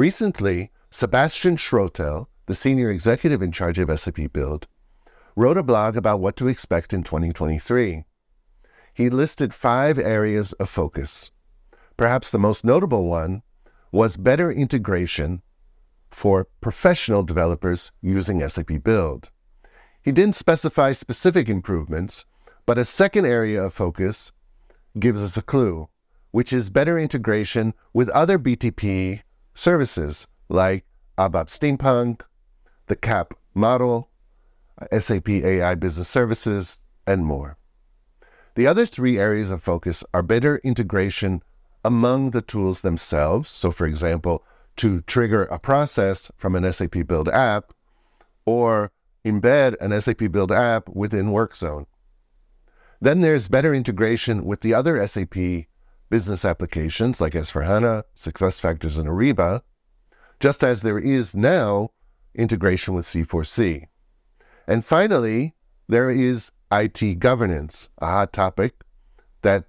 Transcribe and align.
Recently, 0.00 0.70
Sebastian 0.88 1.56
Schroetel, 1.56 2.28
the 2.46 2.54
senior 2.54 2.88
executive 2.88 3.42
in 3.42 3.52
charge 3.52 3.78
of 3.78 4.00
SAP 4.00 4.32
Build, 4.32 4.66
wrote 5.36 5.58
a 5.58 5.62
blog 5.62 5.94
about 5.94 6.20
what 6.20 6.36
to 6.36 6.48
expect 6.48 6.94
in 6.94 7.02
2023. 7.02 8.04
He 8.94 9.10
listed 9.10 9.52
five 9.52 9.98
areas 9.98 10.54
of 10.54 10.70
focus. 10.70 11.32
Perhaps 11.98 12.30
the 12.30 12.38
most 12.38 12.64
notable 12.64 13.04
one 13.04 13.42
was 13.92 14.16
better 14.16 14.50
integration 14.50 15.42
for 16.10 16.48
professional 16.62 17.22
developers 17.22 17.92
using 18.00 18.40
SAP 18.48 18.82
Build. 18.82 19.28
He 20.00 20.12
didn't 20.12 20.34
specify 20.34 20.92
specific 20.92 21.46
improvements, 21.46 22.24
but 22.64 22.78
a 22.78 22.86
second 22.86 23.26
area 23.26 23.62
of 23.64 23.74
focus 23.74 24.32
gives 24.98 25.22
us 25.22 25.36
a 25.36 25.42
clue, 25.42 25.90
which 26.30 26.54
is 26.54 26.70
better 26.70 26.98
integration 26.98 27.74
with 27.92 28.08
other 28.08 28.38
BTP 28.38 29.20
services 29.54 30.26
like 30.48 30.84
ABAP 31.18 31.48
Steampunk, 31.48 32.22
the 32.86 32.96
CAP 32.96 33.34
model, 33.54 34.10
SAP 34.96 35.28
AI 35.28 35.74
Business 35.74 36.08
Services, 36.08 36.78
and 37.06 37.24
more. 37.24 37.56
The 38.54 38.66
other 38.66 38.86
three 38.86 39.18
areas 39.18 39.50
of 39.50 39.62
focus 39.62 40.02
are 40.12 40.22
better 40.22 40.58
integration 40.64 41.42
among 41.84 42.30
the 42.30 42.42
tools 42.42 42.80
themselves. 42.80 43.50
So, 43.50 43.70
for 43.70 43.86
example, 43.86 44.44
to 44.76 45.02
trigger 45.02 45.44
a 45.44 45.58
process 45.58 46.30
from 46.36 46.54
an 46.54 46.70
SAP 46.72 47.06
Build 47.06 47.28
app 47.28 47.72
or 48.44 48.92
embed 49.24 49.76
an 49.80 49.98
SAP 50.00 50.30
Build 50.30 50.50
app 50.50 50.88
within 50.88 51.26
WorkZone. 51.26 51.86
Then 53.00 53.20
there's 53.20 53.48
better 53.48 53.72
integration 53.72 54.44
with 54.44 54.60
the 54.60 54.74
other 54.74 55.06
SAP 55.06 55.66
business 56.10 56.44
applications 56.44 57.20
like 57.20 57.32
S4HANA, 57.32 58.02
SuccessFactors, 58.16 58.98
and 58.98 59.08
Ariba, 59.08 59.62
just 60.40 60.62
as 60.62 60.82
there 60.82 60.98
is 60.98 61.34
now 61.34 61.90
integration 62.34 62.94
with 62.94 63.06
C4C. 63.06 63.86
And 64.66 64.84
finally, 64.84 65.54
there 65.88 66.10
is 66.10 66.50
IT 66.72 67.18
governance, 67.18 67.88
a 67.98 68.06
hot 68.06 68.32
topic 68.32 68.74
that 69.42 69.64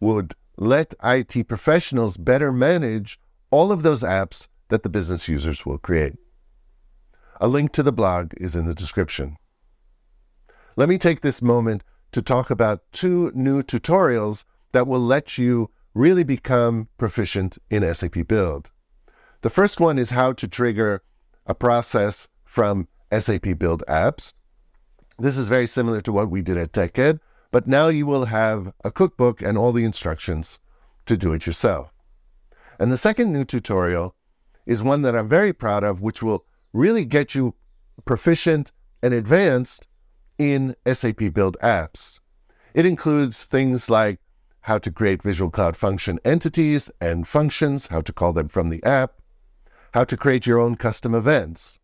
would 0.00 0.34
let 0.56 0.94
IT 1.02 1.48
professionals 1.48 2.16
better 2.16 2.52
manage 2.52 3.18
all 3.50 3.72
of 3.72 3.82
those 3.82 4.02
apps 4.02 4.48
that 4.68 4.82
the 4.82 4.88
business 4.88 5.28
users 5.28 5.66
will 5.66 5.78
create. 5.78 6.14
A 7.40 7.48
link 7.48 7.72
to 7.72 7.82
the 7.82 7.92
blog 7.92 8.32
is 8.36 8.54
in 8.54 8.66
the 8.66 8.74
description. 8.74 9.36
Let 10.76 10.88
me 10.88 10.96
take 10.96 11.20
this 11.20 11.42
moment 11.42 11.82
to 12.12 12.22
talk 12.22 12.50
about 12.50 12.82
two 12.92 13.30
new 13.34 13.62
tutorials 13.62 14.44
that 14.72 14.86
will 14.86 15.00
let 15.00 15.38
you 15.38 15.70
really 15.94 16.24
become 16.24 16.88
proficient 16.98 17.58
in 17.70 17.94
SAP 17.94 18.26
Build. 18.26 18.70
The 19.42 19.50
first 19.50 19.80
one 19.80 19.98
is 19.98 20.10
how 20.10 20.32
to 20.32 20.48
trigger 20.48 21.02
a 21.46 21.54
process 21.54 22.28
from 22.44 22.88
SAP 23.16 23.58
Build 23.58 23.82
apps. 23.88 24.32
This 25.18 25.36
is 25.36 25.48
very 25.48 25.66
similar 25.66 26.00
to 26.00 26.12
what 26.12 26.30
we 26.30 26.42
did 26.42 26.56
at 26.56 26.72
TechEd, 26.72 27.20
but 27.50 27.66
now 27.66 27.88
you 27.88 28.06
will 28.06 28.26
have 28.26 28.72
a 28.82 28.90
cookbook 28.90 29.42
and 29.42 29.58
all 29.58 29.72
the 29.72 29.84
instructions 29.84 30.58
to 31.06 31.16
do 31.16 31.32
it 31.32 31.46
yourself. 31.46 31.92
And 32.78 32.90
the 32.90 32.96
second 32.96 33.32
new 33.32 33.44
tutorial 33.44 34.14
is 34.64 34.82
one 34.82 35.02
that 35.02 35.14
I'm 35.14 35.28
very 35.28 35.52
proud 35.52 35.84
of, 35.84 36.00
which 36.00 36.22
will 36.22 36.44
really 36.72 37.04
get 37.04 37.34
you 37.34 37.54
proficient 38.04 38.72
and 39.02 39.12
advanced 39.12 39.86
in 40.38 40.74
SAP 40.90 41.32
Build 41.34 41.56
apps. 41.62 42.20
It 42.74 42.86
includes 42.86 43.44
things 43.44 43.90
like 43.90 44.18
how 44.62 44.78
to 44.78 44.90
create 44.90 45.22
Visual 45.22 45.50
Cloud 45.50 45.76
Function 45.76 46.18
entities 46.24 46.90
and 47.00 47.26
functions, 47.26 47.88
how 47.88 48.00
to 48.00 48.12
call 48.12 48.32
them 48.32 48.48
from 48.48 48.68
the 48.68 48.82
app, 48.84 49.14
how 49.94 50.04
to 50.04 50.16
create 50.16 50.46
your 50.46 50.58
own 50.58 50.76
custom 50.76 51.14
events, 51.14 51.78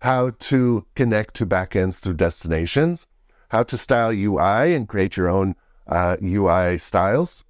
how 0.00 0.30
to 0.38 0.86
connect 0.94 1.34
to 1.34 1.46
backends 1.46 1.98
through 1.98 2.14
destinations, 2.14 3.06
how 3.50 3.62
to 3.62 3.78
style 3.78 4.10
UI 4.10 4.74
and 4.74 4.88
create 4.88 5.16
your 5.16 5.28
own 5.28 5.54
uh, 5.86 6.16
UI 6.22 6.76
styles, 6.78 7.44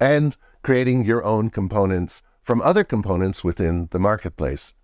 and 0.00 0.36
creating 0.62 1.04
your 1.04 1.22
own 1.24 1.50
components 1.50 2.22
from 2.42 2.62
other 2.62 2.84
components 2.84 3.44
within 3.44 3.88
the 3.90 3.98
marketplace. 3.98 4.74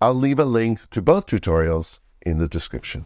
I'll 0.00 0.14
leave 0.14 0.38
a 0.38 0.44
link 0.44 0.90
to 0.90 1.02
both 1.02 1.26
tutorials 1.26 2.00
in 2.22 2.38
the 2.38 2.48
description. 2.48 3.04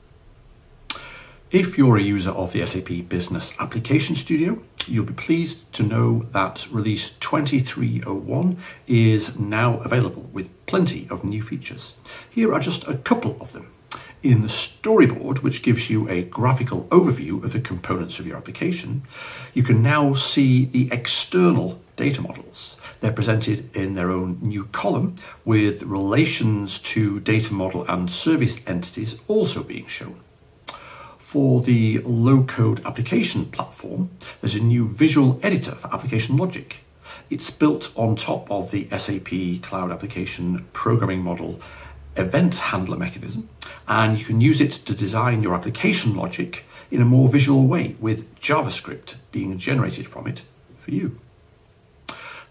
If 1.50 1.78
you're 1.78 1.96
a 1.96 2.02
user 2.02 2.30
of 2.30 2.52
the 2.52 2.66
SAP 2.66 3.08
Business 3.08 3.54
Application 3.60 4.16
Studio, 4.16 4.62
you'll 4.88 5.04
be 5.04 5.12
pleased 5.12 5.72
to 5.74 5.82
know 5.82 6.26
that 6.32 6.66
release 6.70 7.10
2301 7.20 8.56
is 8.86 9.38
now 9.38 9.78
available 9.78 10.28
with 10.32 10.50
plenty 10.66 11.06
of 11.10 11.24
new 11.24 11.42
features. 11.42 11.94
Here 12.30 12.52
are 12.52 12.60
just 12.60 12.86
a 12.86 12.98
couple 12.98 13.36
of 13.40 13.52
them. 13.52 13.72
In 14.22 14.42
the 14.42 14.48
storyboard, 14.48 15.38
which 15.38 15.62
gives 15.62 15.88
you 15.88 16.08
a 16.08 16.22
graphical 16.22 16.84
overview 16.84 17.44
of 17.44 17.52
the 17.52 17.60
components 17.60 18.18
of 18.18 18.26
your 18.26 18.36
application, 18.36 19.02
you 19.54 19.62
can 19.62 19.82
now 19.82 20.14
see 20.14 20.64
the 20.64 20.88
external 20.90 21.80
data 21.96 22.20
models. 22.20 22.76
They're 23.00 23.12
presented 23.12 23.74
in 23.76 23.94
their 23.94 24.10
own 24.10 24.38
new 24.40 24.64
column 24.66 25.16
with 25.44 25.82
relations 25.82 26.78
to 26.80 27.20
data 27.20 27.52
model 27.52 27.84
and 27.88 28.10
service 28.10 28.58
entities 28.66 29.20
also 29.28 29.62
being 29.62 29.86
shown. 29.86 30.20
For 31.26 31.60
the 31.60 31.98
low 32.04 32.44
code 32.44 32.86
application 32.86 33.46
platform, 33.46 34.10
there's 34.40 34.54
a 34.54 34.60
new 34.60 34.86
visual 34.86 35.40
editor 35.42 35.72
for 35.72 35.92
application 35.92 36.36
logic. 36.36 36.84
It's 37.28 37.50
built 37.50 37.92
on 37.96 38.14
top 38.14 38.48
of 38.48 38.70
the 38.70 38.86
SAP 38.96 39.60
Cloud 39.60 39.90
Application 39.90 40.64
Programming 40.72 41.24
Model 41.24 41.60
event 42.14 42.54
handler 42.54 42.96
mechanism, 42.96 43.48
and 43.88 44.16
you 44.16 44.24
can 44.24 44.40
use 44.40 44.60
it 44.60 44.70
to 44.70 44.94
design 44.94 45.42
your 45.42 45.56
application 45.56 46.14
logic 46.14 46.64
in 46.92 47.02
a 47.02 47.04
more 47.04 47.28
visual 47.28 47.66
way 47.66 47.96
with 47.98 48.32
JavaScript 48.38 49.16
being 49.32 49.58
generated 49.58 50.06
from 50.06 50.28
it 50.28 50.42
for 50.78 50.92
you. 50.92 51.18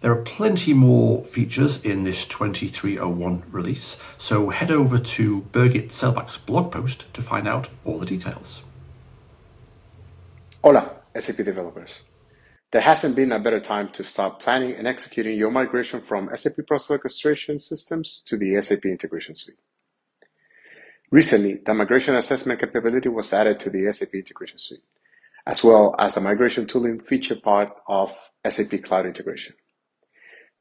There 0.06 0.14
are 0.14 0.22
plenty 0.22 0.72
more 0.72 1.24
features 1.24 1.84
in 1.84 2.04
this 2.04 2.28
2301 2.28 3.42
release, 3.50 3.98
so 4.20 4.52
head 4.52 4.70
over 4.70 5.00
to 5.00 5.42
Birgit 5.52 5.88
Selbach's 5.88 6.38
blog 6.38 6.72
post 6.72 7.12
to 7.16 7.24
find 7.24 7.48
out 7.48 7.70
all 7.84 7.98
the 7.98 8.06
details. 8.06 8.62
Hola, 10.64 10.92
SAP 11.18 11.38
developers. 11.38 12.04
There 12.72 12.84
hasn't 12.84 13.16
been 13.16 13.32
a 13.32 13.40
better 13.40 13.60
time 13.60 13.90
to 13.94 14.04
start 14.04 14.40
planning 14.40 14.76
and 14.76 14.88
executing 14.88 15.40
your 15.40 15.50
migration 15.50 16.02
from 16.02 16.30
SAP 16.36 16.68
Process 16.68 16.92
Orchestration 16.92 17.58
systems 17.58 18.22
to 18.28 18.38
the 18.38 18.62
SAP 18.62 18.86
Integration 18.86 19.34
Suite. 19.34 19.58
Recently, 21.10 21.62
the 21.66 21.74
migration 21.74 22.14
assessment 22.14 22.60
capability 22.60 23.10
was 23.10 23.34
added 23.34 23.60
to 23.62 23.72
the 23.72 23.92
SAP 23.92 24.14
Integration 24.14 24.60
Suite, 24.60 24.84
as 25.48 25.64
well 25.64 25.96
as 25.98 26.14
the 26.14 26.22
migration 26.22 26.68
tooling 26.68 27.00
feature 27.00 27.36
part 27.36 27.72
of 27.88 28.16
SAP 28.48 28.84
Cloud 28.84 29.08
Integration. 29.08 29.56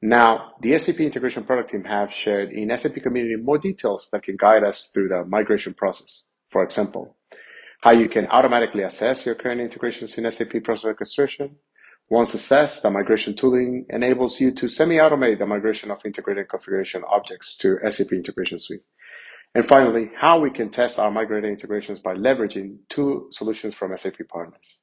Now, 0.03 0.53
the 0.60 0.78
SAP 0.78 1.00
integration 1.00 1.44
product 1.44 1.71
team 1.71 1.84
have 1.84 2.12
shared 2.12 2.53
in 2.53 2.77
SAP 2.77 3.03
community 3.03 3.37
more 3.37 3.59
details 3.59 4.09
that 4.12 4.22
can 4.22 4.37
guide 4.37 4.62
us 4.62 4.91
through 4.93 5.09
the 5.09 5.25
migration 5.25 5.72
process. 5.75 6.28
For 6.50 6.62
example, 6.62 7.16
how 7.81 7.93
you 7.93 8.09
can 8.09 8.27
automatically 8.28 8.83
assess 8.83 9.27
your 9.27 9.34
current 9.34 9.60
integrations 9.60 10.16
in 10.19 10.31
SAP 10.31 10.62
Process 10.62 10.87
Orchestration. 10.87 11.56
Once 12.10 12.34
assessed, 12.34 12.83
the 12.83 12.91
migration 12.91 13.34
tooling 13.34 13.87
enables 13.88 14.41
you 14.41 14.53
to 14.54 14.69
semi-automate 14.69 15.38
the 15.38 15.47
migration 15.47 15.91
of 15.91 15.99
integrated 16.04 16.49
configuration 16.49 17.03
objects 17.10 17.56
to 17.56 17.78
SAP 17.91 18.12
Integration 18.12 18.59
Suite. 18.59 18.83
And 19.54 19.66
finally, 19.66 20.10
how 20.16 20.38
we 20.38 20.50
can 20.50 20.69
test 20.69 20.99
our 20.99 21.10
migrated 21.10 21.49
integrations 21.49 22.00
by 22.00 22.15
leveraging 22.15 22.78
two 22.88 23.28
solutions 23.31 23.74
from 23.74 23.97
SAP 23.97 24.28
partners. 24.28 24.80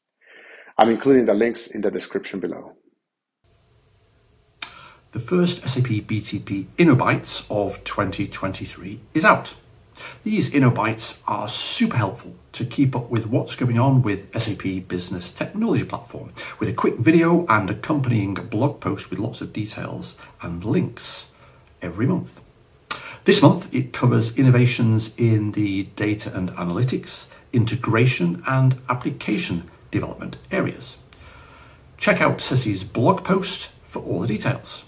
I'm 0.78 0.90
including 0.90 1.26
the 1.26 1.34
links 1.34 1.76
in 1.76 1.82
the 1.82 1.92
description 1.92 2.40
below. 2.40 2.74
The 5.14 5.20
first 5.20 5.68
SAP 5.68 6.08
BTP 6.08 6.68
InnoBytes 6.78 7.46
of 7.52 7.84
2023 7.84 9.02
is 9.14 9.26
out. 9.26 9.56
These 10.24 10.52
InnoBytes 10.52 11.20
are 11.28 11.50
super 11.50 11.98
helpful 11.98 12.34
to 12.54 12.64
keep 12.64 12.96
up 12.96 13.10
with 13.10 13.28
what's 13.28 13.58
going 13.58 13.78
on 13.78 14.04
with 14.04 14.32
SAP 14.42 14.88
Business 14.88 15.34
Technology 15.34 15.84
Platform, 15.84 16.32
with 16.60 16.70
a 16.70 16.74
quick 16.74 16.96
video 16.96 17.46
and 17.48 17.70
accompanying 17.70 18.36
blog 18.36 18.80
post 18.80 19.10
with 19.10 19.20
lots 19.20 19.42
of 19.42 19.52
details 19.52 20.16
and 20.42 20.64
links 20.64 21.30
every 21.82 22.08
month. 22.08 22.40
This 23.26 23.42
month 23.42 23.68
it 23.76 23.92
covers 23.92 24.38
innovations 24.38 25.14
in 25.18 25.52
the 25.52 25.84
data 25.98 26.32
and 26.34 26.52
analytics, 26.52 27.26
integration 27.52 28.44
and 28.48 28.80
application 28.88 29.70
development 29.92 30.38
areas. 30.52 31.00
Check 31.98 32.22
out 32.22 32.38
Ceci's 32.38 32.86
blog 32.86 33.26
post 33.26 33.72
for 33.84 34.02
all 34.04 34.22
the 34.22 34.28
details. 34.28 34.86